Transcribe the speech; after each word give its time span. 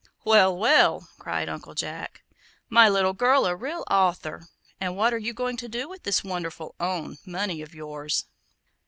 "Well, 0.25 0.57
well," 0.57 1.07
cried 1.19 1.47
Uncle 1.47 1.75
Jack, 1.75 2.23
"my 2.69 2.89
little 2.89 3.13
girl 3.13 3.45
a 3.45 3.55
real 3.55 3.83
author! 3.91 4.47
And 4.79 4.97
what 4.97 5.13
are 5.13 5.19
you 5.19 5.31
going 5.31 5.57
to 5.57 5.69
do 5.69 5.87
with 5.87 6.05
this 6.05 6.23
wonderful 6.23 6.73
'own' 6.79 7.17
money 7.23 7.61
of 7.61 7.75
yours?" 7.75 8.25